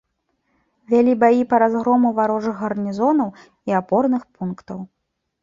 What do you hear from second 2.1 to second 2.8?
варожых